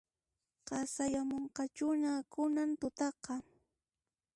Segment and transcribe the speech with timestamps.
[0.67, 3.33] Qasayamunqachuhina kunan tutaqa